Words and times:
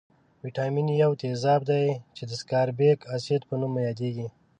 ویتامین 0.43 0.87
یو 1.03 1.11
تیزاب 1.21 1.61
دی 1.69 1.85
چې 2.15 2.23
د 2.29 2.31
سکاربیک 2.41 2.99
اسید 3.15 3.41
په 3.49 3.55
نوم 3.61 3.73
یادیږي. 3.87 4.27